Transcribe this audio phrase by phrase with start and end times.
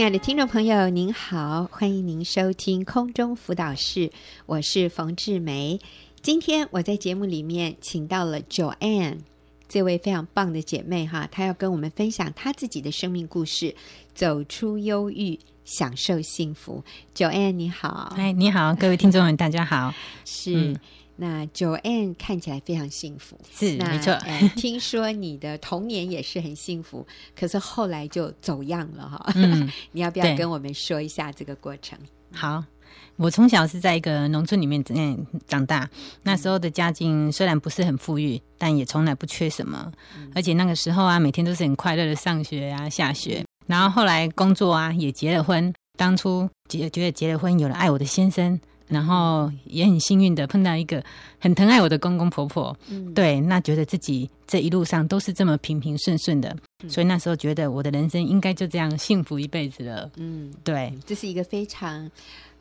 [0.00, 4.10] 亲爱的听众朋友，您好，欢迎您收听空中辅导室，
[4.46, 5.78] 我是冯志梅。
[6.22, 9.18] 今天我在节目里面请到了 Joanne
[9.68, 13.76] 这位非常棒的姐妹哈，她要跟我们分享她自己的生命故事，
[14.14, 16.82] 走出忧郁，享受幸福。
[17.14, 19.92] Joanne 你好，嗨，你好，各位听众们，大家好，
[20.24, 20.54] 是。
[20.56, 20.80] 嗯
[21.22, 24.10] 那 Joanne 看起来非常幸福，是没错。
[24.12, 27.06] 呃， 听说你的童年也是很幸福，
[27.38, 29.32] 可是后来就走样了哈。
[29.34, 31.98] 嗯， 你要不要跟我们说一下这个过程？
[32.32, 32.64] 好，
[33.16, 35.86] 我从小是在一个农村里面嗯长大，
[36.22, 48.58] 那时候的家境虽然不是很富裕，但也从来不缺什么，嗯，而且那个时候啊，每天都是很快乐的上学啊、下学，然后后来工作啊也结了婚，当初结觉得结了婚有了爱我的先生。
[48.90, 51.02] 然后也很幸运的碰到一个
[51.38, 62.10] 很疼爱我的公公婆婆，嗯，对，那觉得自己这一路上都是这么平平顺顺的，嗯，所以那时候觉得我的人生应该就这样幸福一辈子了，嗯，对，这是一个非常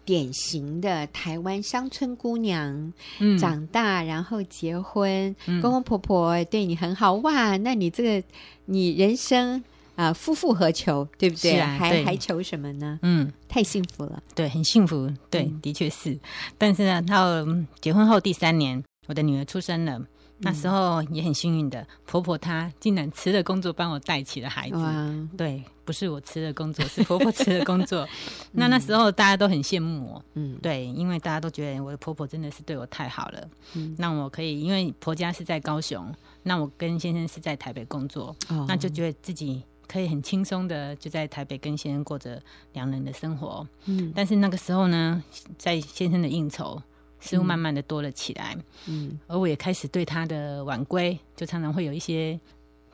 [0.06, 8.28] 典型的台湾乡村姑娘，嗯，长大然后结婚，嗯，公公婆婆对你很好，哇，那你这个
[8.66, 9.64] 你人生。
[10.00, 11.60] 啊，夫复何求，对不对？
[11.60, 12.98] 啊、还对还求什么呢？
[13.02, 16.18] 嗯，太幸福了，对，很幸福，对，嗯、的确是。
[16.58, 17.46] 但是呢，到
[17.82, 24.78] 结婚后第三年，我的女儿出生了，嗯、那时候也很幸运的，婆婆她竟然辞了工作，帮我带起了孩子。
[24.78, 28.08] 哇对，不是我辞了工作，是婆婆辞了工作。
[28.54, 33.50] 那那时候大家都很羡慕我，嗯，对，因为大家都觉得我的婆婆真的是对我太好了。
[33.74, 36.10] 嗯，那我可以，因为婆家是在高雄，
[36.44, 39.62] 那我跟先生是在台北工作，哦、那就觉得自己。
[39.92, 42.40] 可以很轻松的就在台北跟先生过着
[42.74, 45.24] 两人的生活，嗯，但是那个时候呢，
[45.58, 46.80] 在先生的应酬
[47.20, 48.56] 似乎慢慢的多了起来，
[48.88, 52.40] 嗯，而我也开始对他的晚归就常常会有一些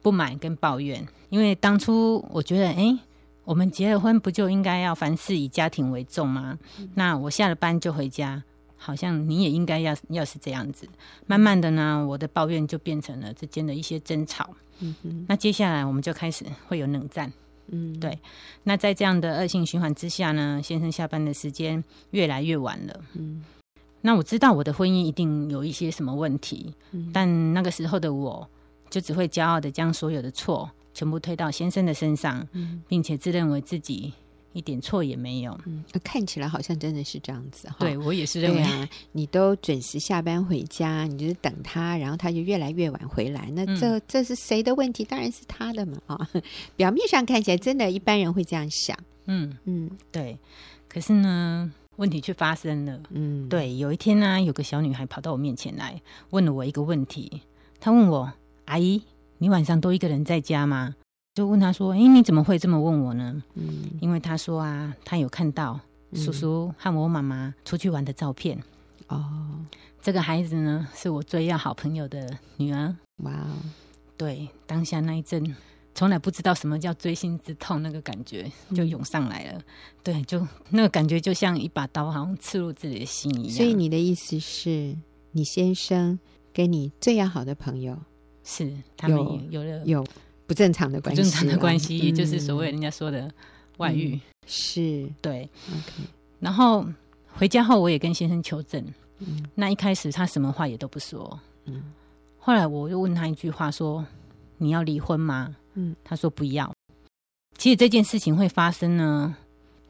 [0.01, 2.99] 不满跟抱怨，因为当初我觉得，哎、欸，
[3.43, 6.57] 我们结了婚不就应该要凡事以家庭为重吗？
[6.79, 8.41] 嗯、那我下了班就回家，
[8.85, 10.87] 好像你也应该要要是这样子。
[11.25, 14.47] 慢慢的呢，我的抱怨就变成了之间的一些争吵。
[14.79, 17.33] 嗯哼，那接下来我们就开始会有冷战，
[17.69, 18.19] 嗯，对。
[18.63, 23.43] 那在这样的恶性循环之下呢，先生下班的时间越来越晚了，嗯。
[24.01, 28.47] 那我知道我的婚姻一定有一些什么问题，嗯，但那个时候的我
[28.89, 34.13] 就只会骄傲的将所有的错全部推到先生的身上，嗯，并且自认为自己。
[34.55, 37.75] 一点错也没有，嗯，看起来好像真的是这样子哈。
[37.79, 45.03] 对，我也是认为啊，你都准时下班回家，你就是等他，然后他就越来越晚回来，那这、嗯、这是谁的问题？
[45.03, 46.29] 当然是他的嘛啊！
[46.77, 50.37] 表面上看起来，真的一般人会这样想，嗯嗯，对。
[50.87, 52.97] 可是呢，问题却发生了。
[53.09, 53.75] 嗯，对。
[53.75, 57.41] 有一天呢，有个小女孩跑到我面前来，问了我一个问题。
[57.81, 58.31] 她问我
[58.63, 59.03] ：“阿姨，
[59.37, 60.95] 你晚上都一个人在家吗？”
[61.35, 65.77] 就问他说：“哎，你怎么会这么问我呢？”嗯，因为他说啊，他有看到
[66.13, 68.57] 叔叔和我妈妈出去玩的照片。
[69.09, 69.59] 哦，
[70.01, 72.95] 这个孩子呢，是我最要好朋友的女儿。
[73.17, 73.51] 哇哦，
[74.15, 75.53] 对，当下那一阵，
[75.93, 79.59] 从来不知道什么叫锥心之痛，那个感觉就涌上来了。
[79.59, 79.63] 嗯、
[80.05, 83.51] 对，就那个感觉就像一把刀，好像刺入自己的心一样。
[83.51, 84.95] 所以你的意思是
[85.33, 86.17] 你先生
[86.53, 87.99] 跟你最要好的朋友
[88.41, 90.05] 是他们有有了有。
[90.47, 93.31] 不正常的关系，不正常的关系，也就是所谓人家说的
[93.77, 95.49] 外遇，嗯、是对。
[95.71, 96.03] OK，
[96.39, 96.85] 然后
[97.33, 98.85] 回家后，我也跟先生求证。
[99.19, 101.39] 嗯，那一开始他什么话也都不说。
[101.65, 101.83] 嗯，
[102.37, 104.05] 后来我又问他一句话，说
[104.59, 106.71] ：“你要离婚吗？”嗯，他说不要。
[107.57, 109.35] 其实这件事情会发生呢，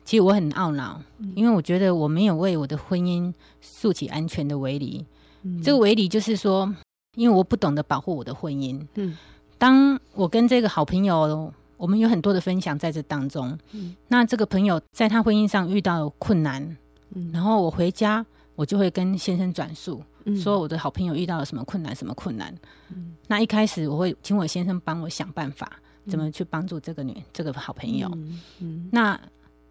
[0.05, 5.05] 其实我很懊恼，嗯、因为我觉得我没有为我的婚姻竖起安全的围篱。
[5.41, 6.73] 嗯、这个围篱就是说，
[7.15, 8.79] 因为我不懂得保护我的婚姻。
[8.93, 9.17] 嗯。
[9.57, 13.57] 当我跟这个好朋友，我们有很多的分享在这当中。
[13.71, 16.77] 嗯，那这个朋友在他婚姻上遇到困难，
[17.13, 22.53] 嗯，然后我回家，我就会跟先生转述，嗯，说我的好朋友遇到了什么困难，什么困难。
[22.89, 25.71] 嗯，那一开始我会请我先生帮我想办法，
[26.07, 28.09] 怎么去帮助这个女、嗯、这个好朋友。
[28.13, 29.19] 嗯，嗯，那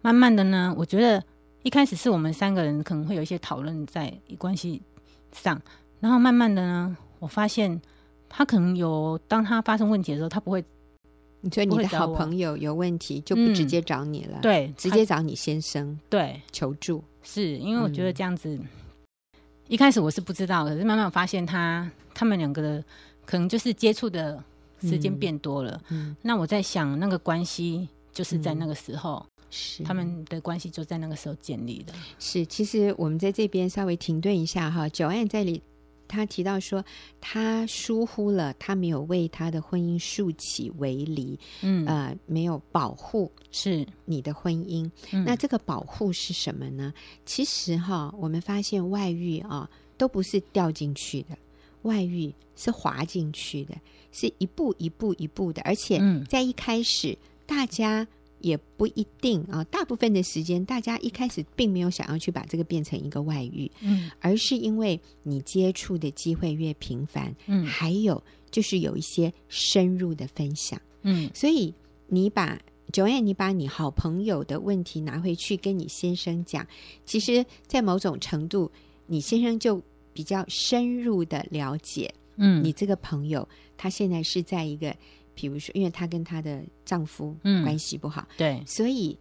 [0.01, 1.23] 慢慢的呢，我觉得
[1.63, 4.81] 一开始是我们三个人可能会有一些讨论在关系
[5.31, 5.61] 上，
[5.99, 7.79] 然后慢慢的呢，我发现。
[8.35, 10.63] 他可能有，当他发生问题的时候，他不会。
[11.39, 17.03] 你说你的好朋友有问题，就不直接找你了，嗯、对，直接找你先生，对，求助。
[17.21, 18.67] 是因为我觉得这样子，嗯、
[19.67, 22.83] 一开始我是不知道，可是慢慢发现他他们两个的
[23.25, 24.43] 可能就是接触的
[24.81, 25.79] 时间变多了。
[25.89, 31.93] 嗯，嗯那我在想，那个关系就是在那个时候，是、嗯、他们的关系就在那个时候建立的。
[32.17, 35.61] 是，其实我们在这边稍微停顿一下哈，Joanne 在里。
[36.07, 36.83] 他提到说，
[37.19, 44.89] 他疏忽了，他没有为他的婚姻竖起围篱，嗯，呃，没有保护是你的婚姻。
[45.11, 46.93] 嗯、那这个保护是什么呢？
[47.25, 51.37] 其实哈，我们发现外遇啊，都不是掉进去的，
[51.81, 53.75] 外遇是滑进去的，
[54.11, 55.99] 是一步一步一步的，而且
[56.29, 58.07] 在一开始大家。
[58.39, 68.21] 也不一定啊，大部分的时间，大家一开始并没有想要去把这个变成一个外遇，嗯，而是因为你接触的机会越频繁，嗯，还有
[68.51, 71.73] 就是有一些深入的分享，嗯，所以
[72.07, 72.59] 你把
[72.91, 76.65] Joanne，你把你好朋友的问题拿回去跟你先生讲，
[77.05, 78.71] 其实，在某种程度，
[79.07, 79.81] 你先生就
[80.13, 84.95] 比较深入的了解，嗯，你这个朋友他现在是在一个。
[85.35, 89.17] 比如说，因为她跟她的丈夫关系不好，嗯、对，所以，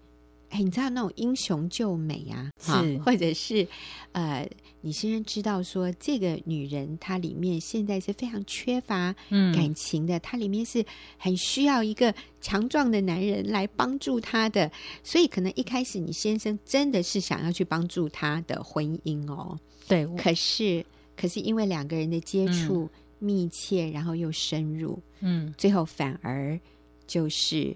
[0.49, 3.67] 哎，你知道那种英雄救美啊，是，或者是，
[4.13, 4.49] 呃，
[4.81, 9.13] 你先生知道说这个女人她里面现在是非常缺乏
[9.53, 10.85] 感情的，嗯、她里面是
[11.19, 14.71] 很需要一个强壮的男人来帮助她的，
[15.03, 19.59] 所以可能一开始你先生真的是想要去帮助她的婚姻哦，
[19.89, 20.85] 对，可是，
[21.17, 22.85] 可是因为两个人的接触。
[22.85, 22.91] 嗯
[23.25, 26.61] 密切，然后又深入，嗯，最后反而
[27.07, 27.75] 就是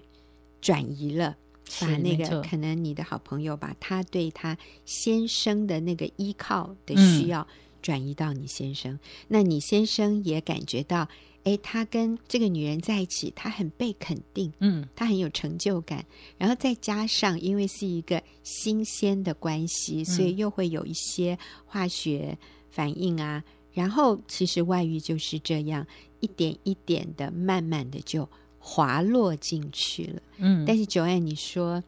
[0.61, 1.35] 转移了，
[1.81, 7.45] 把那个可能你的好朋友把他对他先生的那个依靠的需要
[7.81, 11.07] 转移到你先生，嗯、那你先生也感觉到，
[11.43, 16.05] 哎，他跟这个女人在一起，他很被肯定，嗯，他很有成就感，
[16.37, 22.37] 然后再加上因为是一个新鲜的关系，所以又会有一些化学
[22.69, 23.43] 反应啊。
[23.71, 25.85] 然后，其实外遇就是这样，
[26.19, 28.27] 一点一点的，慢慢的就
[28.57, 30.21] 滑落进去了。
[30.37, 31.81] 嗯，但是 Joanne，你说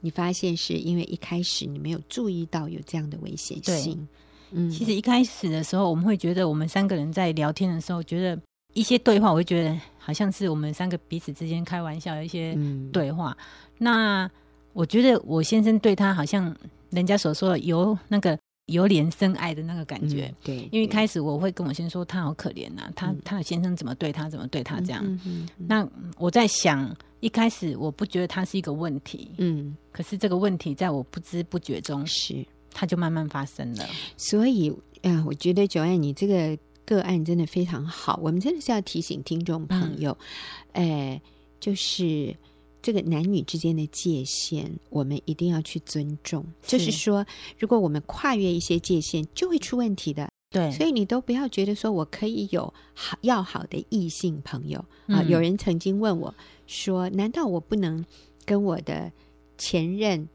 [0.00, 4.06] 你发现是因为一开始你没有注意到有这样的危险性。
[4.52, 8.40] 嗯，其实一开始的时候，我们会觉得我们三个人在聊天的时候，觉得
[8.72, 12.56] 一些对话，我会觉得好像是我们三个彼此之间开玩笑的一些
[12.92, 13.36] 对话。
[13.38, 13.44] 嗯，
[13.78, 14.30] 那
[14.72, 16.56] 我觉得我先生对他好像
[16.90, 18.38] 人家所说的有那个。
[18.66, 25.20] 有点深爱的那个感觉，嗯、对，因为一开始我会跟我先生说他好可怜呐、啊，他、嗯、他的先生怎么对他，怎么对他这样。
[25.58, 33.86] 那我在想，一开始我不觉得他是一个问题，嗯，可是这个问题在我不知不觉中是，他就慢慢发生了。
[34.16, 34.70] 所以，
[35.02, 40.16] 啊，我觉得 Joanne 你这个个案真的非常好，我们真的是要提醒听众朋友，
[40.72, 41.10] 哎、嗯。
[41.10, 41.22] 呃，
[41.60, 42.34] 就是。
[42.84, 46.44] 这个男女之间的界限，我们一定要去尊重。
[46.62, 47.24] 是就是说，
[47.58, 50.28] 如果我们跨越一些界限，就会出问题的。
[50.50, 55.22] 对，所以你都不要觉得说我可以有好要好的异性朋友、嗯、啊。
[55.22, 56.34] 有人曾经问我
[56.66, 58.04] 说：“难道我不能
[58.44, 59.10] 跟我的
[59.56, 60.28] 前任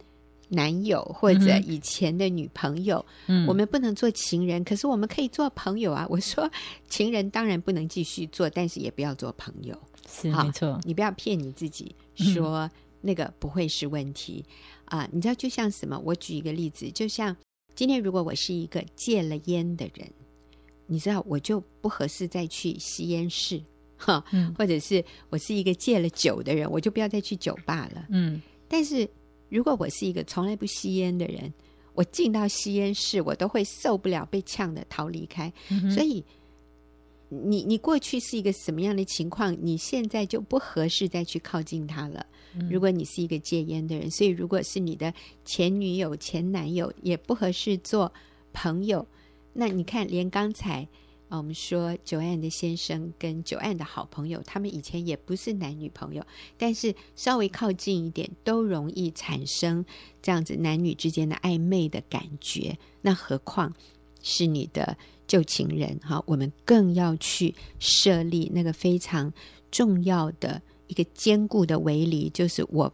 [0.48, 6.50] 男友或者以前的女朋友，嗯、我们不能做情人，可是我们可以做朋友啊？”我说
[6.90, 9.80] ：“情人当然不能继续做，但是也不要做朋友。”
[10.12, 12.70] 是没错，你不要骗你自己，说
[13.02, 14.44] 那个不会是问题
[14.86, 15.10] 啊、嗯呃！
[15.14, 15.98] 你知道，就像什么？
[16.04, 17.36] 我举一个例子，就像
[17.76, 20.12] 今天，如果我是一个戒了烟的人，
[20.88, 23.62] 你知道，我就不合适再去吸烟室
[23.96, 28.08] 哈，嗯、或者是我是一个戒了酒的人，我就不要再去酒吧了。
[28.10, 29.08] 嗯，但是
[29.48, 31.54] 如果我是一个从来不吸烟的人，
[31.94, 35.54] 我进到吸烟室，我都会受不了，被呛的逃离开。
[35.70, 36.26] 嗯、所以。
[37.30, 39.56] 你你过去是一个什么样的情况？
[39.62, 42.26] 你现在就不合适再去靠近他了。
[42.70, 45.14] 如果你是一个戒烟的人，所以如果是你的
[45.46, 48.12] 前女友、前男友，也不合适做
[48.52, 49.08] 朋友。
[49.54, 50.88] 那你看，连刚才
[51.28, 56.26] 啊，我们说 Joanne 的先生跟 Joanne 的好朋友，他们以前也不是男女朋友，
[56.58, 59.86] 但是稍微靠近一点，都容易产生
[60.20, 62.76] 这样子男女之间的暧昧的感觉。
[63.02, 63.72] 那何况
[64.24, 64.98] 是你的？
[65.30, 69.32] 旧情人，哈，我们更要去设立那个非常
[69.72, 72.92] 重要的一个坚固的围篱，就是我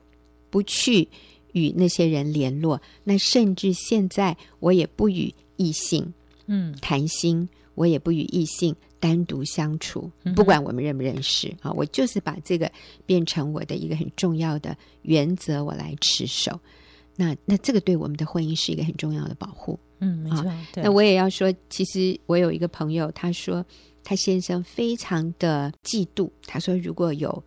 [0.50, 1.08] 不去
[1.54, 6.13] 与那些人联络，那甚至现在我也不与异性
[6.48, 6.75] 嗯。
[6.82, 12.70] 谈心，我也不与异性单独相处，不管我们认不认识啊，我就是把这个
[13.06, 16.60] 变成我的一个很重要的原则，我来持守。
[17.15, 19.79] 那那这个对我们的婚姻是一个很重要的保护。
[20.00, 20.48] 嗯，没错。
[20.50, 23.65] 啊、那我也要说，其实我有一个朋友，他说
[24.03, 26.29] 他先生非常的嫉妒。
[26.45, 27.43] 他说，如果有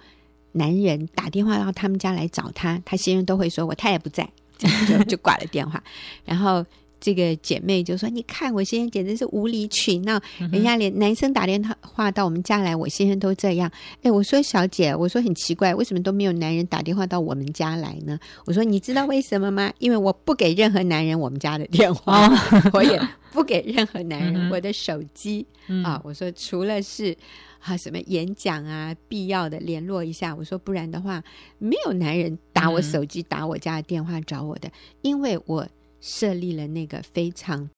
[0.53, 5.83] 男人打电话到他们家来找他，他先生都会说我太太不在，就就挂了电话。
[6.25, 6.65] 然后
[7.01, 10.21] 这个姐妹就说：“你看我先生简直是无理取闹，
[10.53, 13.71] 人家连男生打电话到我们家来，我先生都这样。”
[14.03, 18.19] 哎，我说小姐，我说很奇怪，为什么都没有男人打电话到我们家来呢？
[18.47, 19.73] 我说你知道为什么吗？
[19.79, 23.01] 因为我不给任何男人我们家的电话， 哦、 我也
[23.33, 26.01] 不给任何男人我的手机、嗯、啊。
[26.05, 27.17] 我说除了是
[27.61, 31.23] 啊什么演讲啊必要的联络一下，我说不然的话，
[31.59, 34.71] 没有男人打我手机、嗯、打我家的电话找我的，
[35.03, 35.67] 因为我。
[36.01, 37.69] 设立了那个非常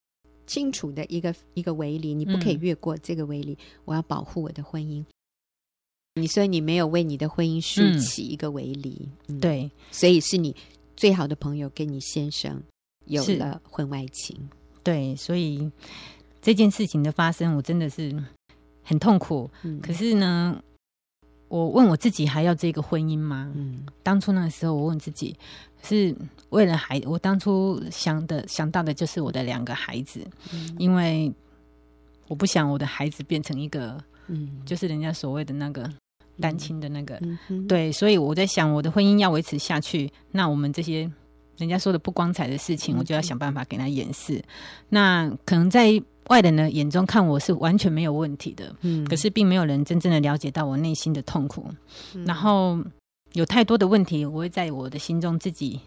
[0.46, 3.52] 清楚的一个一个围篱，你不可以越过这个围篱。
[3.52, 5.04] 嗯、我要保护我的婚姻。
[6.16, 10.54] 你说你没有为你的婚姻竖起一个围篱，嗯嗯、对，所以是你
[10.96, 12.60] 最好的朋友跟你先生
[13.06, 14.36] 有了婚外情。
[14.82, 15.70] 对，所以
[16.42, 18.12] 这件事情的发生，我真的是
[18.82, 19.48] 很痛苦。
[19.62, 20.60] 嗯、可是呢，
[21.50, 23.52] 我问我自己，还要这个婚姻吗？
[23.54, 25.36] 嗯，当初那个时候，我问自己。
[25.82, 26.14] 是
[26.50, 30.20] 为了孩，我当初想的想到的就是我的两个孩子，
[30.52, 31.32] 嗯、因为
[32.28, 35.90] 我不想我的孩子变成一个，嗯，就是人家所谓的那个
[36.38, 37.18] 单亲的那个，
[37.66, 41.10] 对，所以我在想，我的婚姻要维持下去，那我们这些
[41.56, 44.34] 人家说的不光彩的事情，我就要想办法给他掩饰。
[44.36, 44.44] 嗯、
[44.90, 45.90] 那可能在
[46.28, 51.66] 外人的眼中看我是完全没有问题的，嗯，可是并没有人真正的了解到我内心的痛苦，
[52.14, 52.78] 嗯、然后。
[53.34, 55.80] 有太多的问题，我会在我的心中自己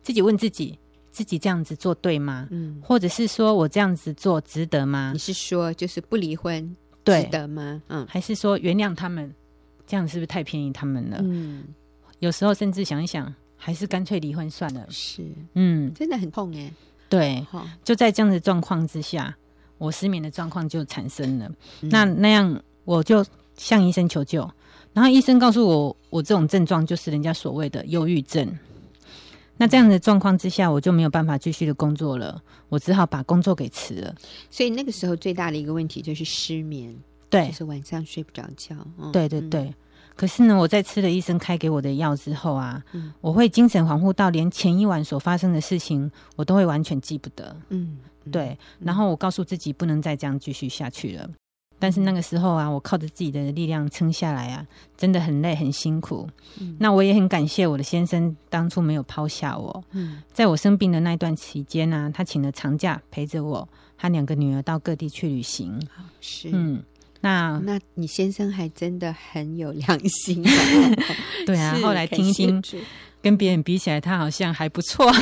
[0.00, 0.78] 自己问自己：
[1.10, 2.48] 自己这样子做对吗？
[2.50, 5.10] 嗯，或者是说我这样子做值得吗？
[5.12, 6.74] 你是说就是不离婚
[7.04, 7.82] 对值得吗？
[7.88, 9.30] 嗯，还是说原谅他们？
[9.86, 11.18] 这样是不是太便宜他们了？
[11.20, 11.64] 嗯，
[12.20, 14.86] 有时候甚至想一想，还是干脆离婚算了。
[14.88, 16.72] 是，嗯，真的很痛哎。
[17.10, 17.46] 对，
[17.84, 19.36] 就在这样的状况之下，
[19.78, 21.50] 我失眠的状况就产生了。
[21.82, 23.24] 嗯、那那样我就
[23.56, 24.48] 向医生求救。
[24.92, 28.50] 然后医生告诉我，我这种症状就是人家所谓的忧郁症。
[29.58, 34.14] 那这样的状况之下，我就没有办法继续的工作了，我只好把工作给辞了。
[34.50, 36.94] 所以那个时候最大的一个问题就是失眠，
[37.30, 38.74] 对，就是晚上睡不着觉。
[38.98, 39.72] 嗯、对对对。
[40.14, 47.54] 可是呢，我在吃了医生开给我的药之后啊，嗯、我会精神恍惚到连前一晚所发生的事情，我都会完全记不得。
[47.68, 47.98] 嗯，
[48.30, 48.56] 对。
[48.80, 51.28] 然后我告诉自己不能再这样继续下去了。
[51.78, 54.66] 但是那个时候啊，我靠着自己的力量撑下来啊，
[54.96, 56.26] 真的很累很辛苦。
[56.58, 59.84] 嗯、那我也很感谢我的先生当初没有抛下我。
[59.90, 63.68] 嗯，在我生病的那段期间呢、啊，他请了长假陪着我
[63.98, 65.78] 他两个女儿到各地去旅行。
[66.22, 66.82] 是，嗯，
[67.20, 70.50] 那那你先生还真的很有良心、啊。
[71.44, 72.62] 对啊，后来听一听，
[73.20, 75.12] 跟别人比起来，他好像还不错。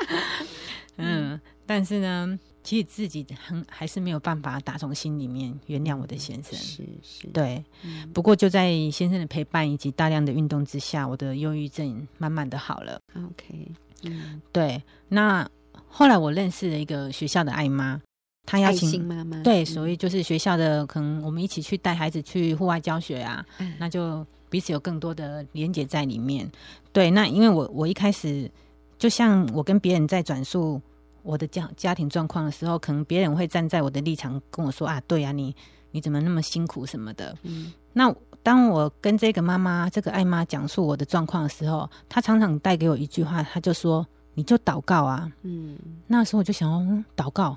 [0.96, 2.38] 嗯，但是呢。
[2.64, 7.62] 其实自己很还是没有办法打从心里面原谅我的先生，是是，对。
[7.82, 12.98] 嗯、不过就在先生的陪伴以及大量的运动之下，我的忧郁症慢慢的好了。
[13.14, 13.70] OK，
[14.04, 14.82] 嗯，对。
[15.10, 15.46] 那
[15.86, 18.00] 后来我认识了一个学校的爱妈，
[18.46, 26.50] 她邀请妈妈，对，所以就是学校的可能我们一起去带孩子去户外教学啊，嗯、那就彼此有更多的连结在里面。
[26.94, 28.50] 对，那因为我我一开始
[28.98, 30.80] 就像我跟别人在转述。
[31.24, 35.56] 我的家家庭状况的时候，可能别人会站在我的立场跟我说啊，对呀、啊，你
[35.90, 37.36] 你怎么那么辛苦什么的。
[37.42, 47.56] 嗯，那当我跟这个妈妈、这个爱妈讲述我的状况的时候，她常常带给我一句话，她就说：“你就祷告啊。”嗯，那时候我就想，嗯，祷告。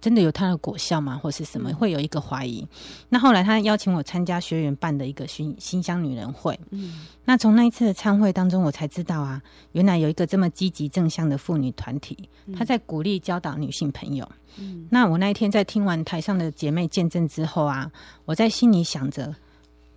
[0.00, 1.16] 真的有它的果效吗？
[1.22, 1.70] 或是什么？
[1.74, 2.66] 会有一个怀疑。
[3.08, 6.58] 那后来他邀请我参加学员办的一个新新乡女人会。
[6.70, 9.42] 嗯，那从那一次的参会当中，我才知道啊，
[9.72, 12.16] 原来有一个这么积极正向的妇女团体，
[12.56, 14.26] 他在鼓励教导女性朋友。
[14.58, 17.90] 嗯，那我那一天在听完台上的姐妹见证之后啊，
[18.24, 19.34] 我在心里想着，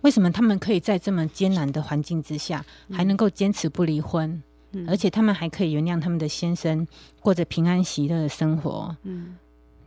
[0.02, 4.42] 为什么他们可以在这么艰难的环境之下，还能够坚持不离婚？
[4.72, 6.86] 嗯，而且他们还可以原谅他们的先生，
[7.20, 8.94] 过着平安喜乐的生活。
[9.02, 9.36] 嗯。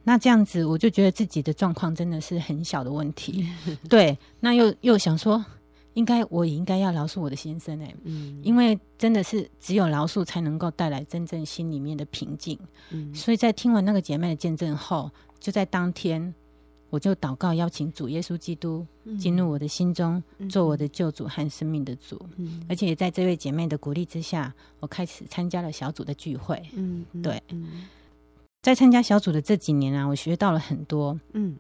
[0.08, 3.46] 那这样子，我就觉得自己的状况真的是很小的问题。
[3.90, 5.44] 对，那又又想说，
[5.96, 12.58] 应该我也应该要饶恕我的先生哎，嗯，因为真的是只有饶恕才能够带来真正心里面的平静。
[12.92, 15.12] 嗯，所以在听完那个姐妹的见证后，
[15.42, 16.34] 就在当天，
[16.90, 18.88] 我就祷告邀请主耶稣基督
[19.20, 22.18] 进入我的心中，做我的救主和生命的主。
[22.38, 26.64] 嗯，而且也在这位姐妹的鼓励之下，我开始参加了小组的聚会。
[26.76, 27.44] 嗯，对。
[28.68, 31.18] 在参加小组的这几年啊，我学到了很多。
[31.32, 31.56] 嗯，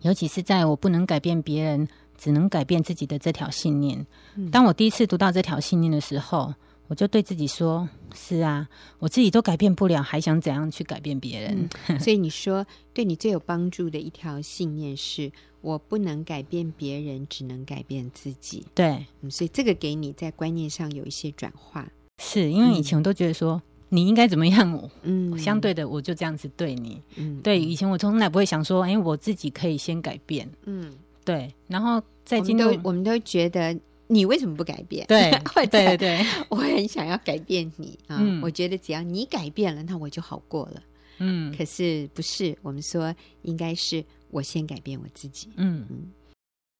[0.00, 1.86] 尤其是在我不能改变别人，
[2.18, 4.04] 只能改变自己的这条信念。
[4.34, 6.52] 嗯，当我第一次读到这条信念的时候，
[6.88, 18.66] 我就对自己说：“是啊，我自己都改变不了，还想怎样去改变别人？”嗯，所以你说，对你最有帮助的一条信念是：我不能改变别人，只能改变自己。
[18.74, 21.88] 对，嗯，所以这个给你在观念上有一些转化。
[22.20, 23.62] 是因为以前我都觉得说。
[23.94, 24.90] 你应该怎么样？
[25.02, 27.00] 嗯，相对的，我就这样子对你。
[27.14, 30.48] 嗯，对，以前我从来不会想说，哎，我自己可以先改变。
[30.64, 30.92] 嗯，
[31.24, 31.54] 对。
[31.68, 35.06] 然后在今天，我们都觉得你为什么不改变？
[35.06, 38.20] 对， 对对对，我很想要改变你啊！
[38.42, 40.82] 我觉得只要你改变了，那我就好过了。
[41.18, 42.56] 嗯，可是不是？
[42.62, 45.48] 我们说应该是我先改变我自己。
[45.56, 46.10] 嗯嗯。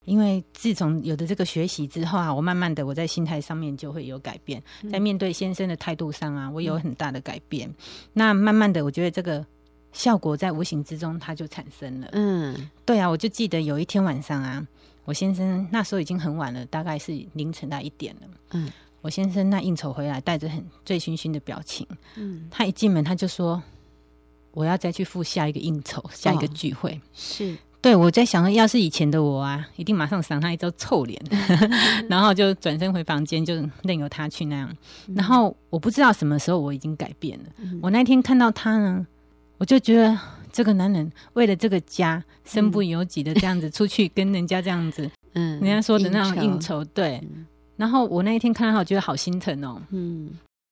[0.04, 7.68] 因为自从有的这个学习之后啊，我慢慢的我在心态上面就会有改变，在面对先生的态度上啊，我有很大的改变。
[7.68, 7.74] 嗯、
[8.12, 9.44] 那慢慢的，我觉得这个
[9.92, 12.08] 效果在无形之中它就产生了。
[12.12, 14.66] 嗯，对啊，我就记得有一天晚上啊，
[15.04, 18.22] 我先生那时候已经很晚了，大概是凌晨那一点了。
[18.50, 18.70] 嗯，
[19.00, 21.86] 我先生那应酬回来，带着很醉醺醺的表情。
[22.16, 23.62] 嗯，他一进门他就说
[24.52, 26.90] ：“我要再去赴下一个应酬，下一个聚会。
[26.92, 27.56] 哦”是。
[27.84, 31.20] 对，我在想，要是以前的我啊，一定马上赏他一张臭脸，
[32.08, 34.74] 然后就转身回房间，就任由他去那样。
[35.14, 37.44] 然后我不知道什么时候我已经改变了。
[37.82, 39.06] 我那天看到他呢，
[39.58, 40.18] 我就觉得
[40.50, 47.22] 这个男人为了这个家，身不由己的这样子出去跟人家这样子， 嗯，人家说的那种应酬，对。
[47.76, 50.30] 然后我那一天看到他，我觉得好心疼哦，嗯，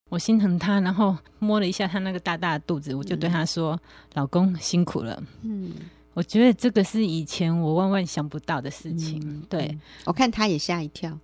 [0.09, 3.79] 我心疼他，然后摸了一下他那个大大的肚子，我就对他说
[4.15, 5.73] ：“老公辛苦了。”嗯。
[6.15, 9.21] 我觉得这个是以前我万万想不到的事情。
[9.25, 11.19] 嗯、对、嗯，我看他也吓一跳，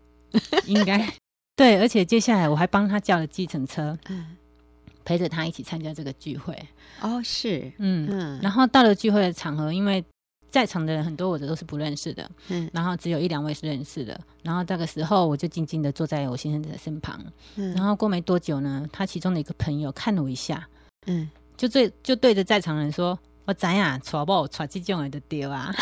[0.66, 1.12] 应该
[1.54, 1.78] 对。
[1.78, 4.36] 而且接下来我还帮他叫了计程车，嗯，
[5.04, 6.56] 陪着他一起参加这个聚会。
[7.02, 8.40] 哦，是，嗯嗯。
[8.42, 10.02] 然后到了聚会的场合，因为
[10.48, 12.70] 在场的人很多，我的都是不认识的，嗯。
[12.72, 14.18] 然后只有一两位是认识的。
[14.42, 17.22] 然后这个时候，我就静静的坐在我先生的身旁。
[17.56, 17.74] 嗯。
[17.74, 20.66] 然后过没多久呢，他其中的一个朋友看了我一下，
[21.06, 21.28] 嗯，
[21.58, 23.18] 就对就对着在场人说。
[23.48, 25.74] 我怎样传播传这种的丢啊？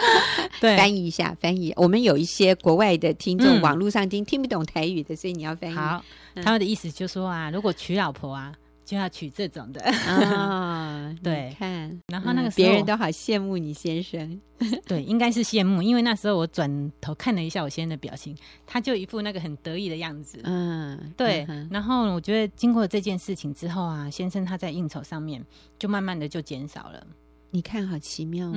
[0.58, 1.70] 对，翻译一下，翻译。
[1.76, 5.74] 我们有一些国外的听众，嗯、网络上听听不懂台语的，所以你要翻译。
[5.74, 8.54] 好，嗯、他们的意思就是说啊，如果娶老婆啊。
[8.90, 9.80] 就要娶这种的。
[9.82, 14.40] 啊， 对，看，然后那个时候别人都好羡慕你先生，
[14.84, 25.40] 对，应该是羡慕，因为那时候我转头看了一下我先生的表情，他就一副那个很得意的样子，嗯，对，然后我觉得经过这件事情之后啊，先生他在应酬上面
[25.78, 27.06] 就慢慢的就减少了，
[27.52, 28.52] 你看好奇妙哦。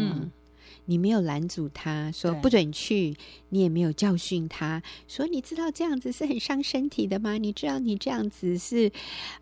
[0.85, 3.15] 你没有拦阻他，说不准去，
[3.49, 7.37] 你也没有教训他，说你知道这样子是很伤身体的吗？
[7.37, 8.91] 你知道你这样子是，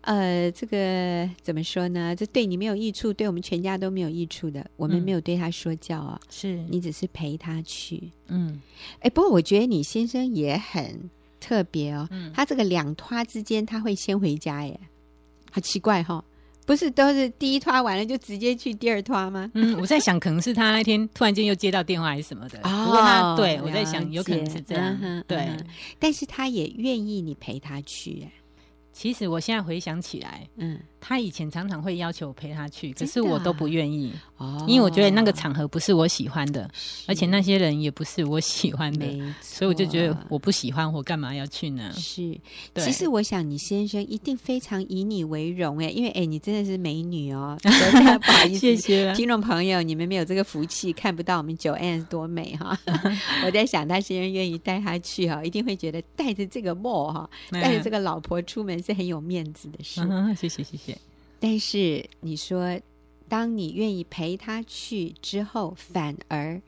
[0.02, 2.14] 呃，这个怎么说呢？
[2.14, 4.70] 这对你没有益处，对我们全家都没有益处的。
[4.76, 8.10] 我们没有对他说教啊，是你只是陪他去。
[8.28, 8.60] 嗯，
[9.00, 14.78] 哎，不过我觉得你先生也很特别哦，嗯，他这个两拖之间他会先回家耶，
[15.50, 16.24] 好奇怪哈、哦。
[16.72, 19.50] 不是都是第一拖完了就直接去第二拖吗？
[19.52, 22.58] 嗯，我在想，可能是他那天突然间又接到电话还是什么的。
[22.62, 24.98] 哦， 不过他对我在想，有可能是这样。
[25.02, 25.66] 嗯，对，嗯，
[25.98, 28.26] 但是他也愿意你陪他去。
[28.90, 34.12] 其实我现在回想起来，嗯，他以前常常会要求我陪他去，可是我都不愿意。
[34.36, 36.70] 哦，因为我觉得那个场合不是我喜欢的，
[37.06, 39.06] 而且那些人也不是我喜欢的，
[39.40, 41.92] 所以我就觉得我不喜欢，我干嘛要去呢？
[41.94, 42.38] 是，
[42.76, 49.12] 其实我想你先生一定非常以你为荣哎，因为哎，你真的是美女哦， 不好意思，谢谢。
[49.14, 52.76] 听众朋友，你们没有这个福气看不到我们 Joanne 多美哈。
[53.46, 58.72] 我在想他先生愿意带他去哈，一定会觉得带着这个墨哈，带着这个老婆出门。
[58.82, 60.00] 是很有面子的事，
[60.34, 60.91] 谢谢谢谢。
[61.42, 62.80] 但是你说，
[63.28, 66.62] 当你愿意陪他去之后，反而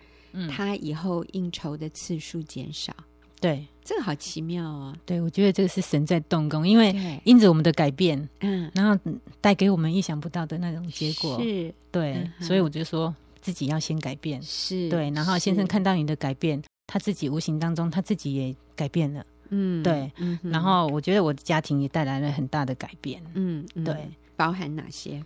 [0.51, 2.93] 他以后应酬的次数减少，
[3.41, 4.93] 对，这个好奇妙哦。
[5.07, 9.01] 对，我觉得这个是神在动工，因为因着我们的改变，嗯，然后
[9.41, 14.89] 带给我们意想不到的那种结果，是，对，所以我就说自己要先改变，是。
[14.89, 19.25] 对，然后先生看到你的改变，他自己无形当中他自己也改变了。
[19.51, 25.23] 嗯，对，嗯，然后我觉得我的家庭也带来了很大的改变，嗯，对，包含哪些？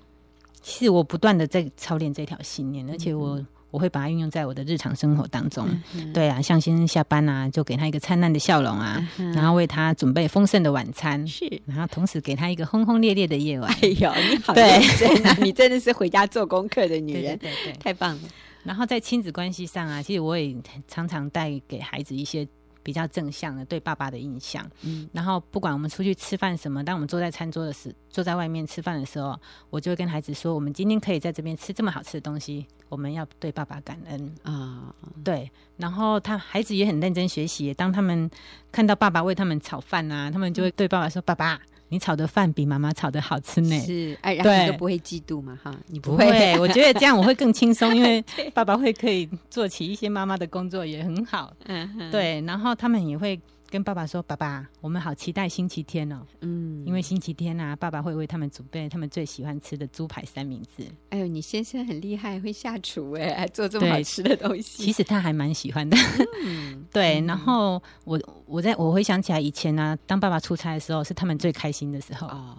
[0.61, 5.68] 其实我不断的在操练这条信念，而且我我会把它运用在我的日常生活当中。
[6.12, 13.73] 对啊，像先生下班啊，就给他一个灿烂的笑容啊，然后为他准备丰盛的晚餐，是，然后同时给他一个轰轰烈烈的夜晚。
[13.83, 18.23] 哎呦，你好认真啊， 你真的是回家做功课的女人，对对，太棒了。
[18.64, 20.55] 然后在亲子关系上啊，其实我也
[20.87, 22.47] 常常带给孩子一些。
[22.88, 34.94] 比较正向的对爸爸的印象，嗯，然后不管我们出去吃饭什么，当我们坐在餐桌的时，坐在外面吃饭的时候，我就会跟孩子说：我们今天可以在这边吃这么好吃的东西，我们要对爸爸感恩啊。
[35.22, 38.31] 对，然后他孩子也很认真学习，当他们
[38.72, 41.61] 看到爸爸为他们炒饭啊，他们就会对爸爸说：爸爸。
[41.90, 45.74] 你炒的饭比妈妈炒的好吃呢，是哎，然后你都不会嫉妒嘛哈？
[45.87, 46.27] 你不会，
[46.61, 48.22] 我觉得这样我会更轻松，因为
[48.53, 60.85] 爸爸会可以做起一些妈妈的工作也很好，嗯，对，然后他们也会跟爸爸说：“爸爸，我们好期待星期天哦。”嗯，因为星期天啊，爸爸会为他们准备他们最喜欢吃的猪排三明治。
[61.11, 64.85] 哎呦，你先生很厉害，会下厨哎，还做这么好吃的东西。
[64.85, 65.96] 其实他还蛮喜欢的。
[66.44, 72.26] 嗯、 对，然后我我在我回想起来以前呢、啊，当爸爸出差的时候是他们最开心的时候。
[72.28, 72.57] 哦。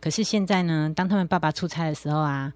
[0.00, 2.50] 可是现在呢，当他们爸爸出差的时候啊，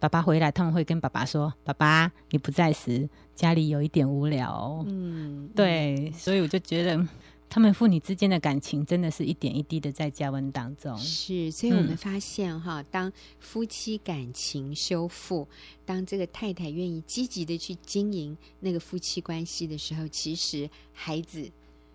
[0.00, 7.06] 爸爸回来他们会跟爸爸说：“爸爸，你不在时，家里有一点无聊。”嗯，对，所以我就觉得。
[7.48, 10.96] 他们父女之间的感情真的是一点一滴的在加温当中。
[10.98, 15.48] 是，所以我们发现哈，嗯、当夫妻感情修复，
[15.84, 21.50] 当这个太太愿意积极的去经营那个夫妻关系的时候，其实孩子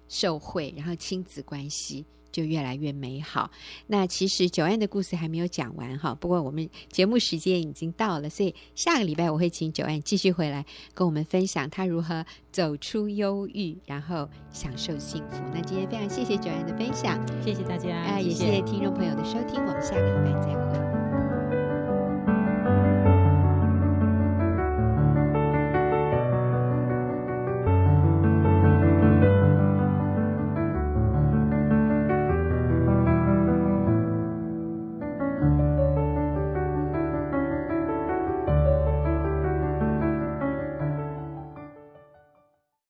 [0.09, 2.05] 受惠，然后亲子关系。
[2.31, 3.49] 就越来越美好。
[3.87, 15.41] 那其实 Joanne 的故事还没有讲完哈，不过我们节目时间已经到了，所以下个礼拜我会请 Joanne 继续回来跟我们分享他如何走出忧郁，然后享受幸福。
[15.53, 20.90] 那今天非常谢谢 Joanne 的分享，谢谢大家，啊，也谢谢听众朋友的收听，我们下个礼拜再会。